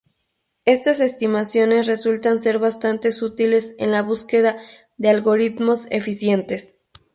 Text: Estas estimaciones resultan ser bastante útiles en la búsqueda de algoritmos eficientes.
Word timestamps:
Estas 0.65 0.99
estimaciones 0.99 1.85
resultan 1.85 2.41
ser 2.41 2.57
bastante 2.57 3.09
útiles 3.23 3.75
en 3.77 3.91
la 3.91 4.01
búsqueda 4.01 4.57
de 4.97 5.09
algoritmos 5.11 5.85
eficientes. 5.91 6.79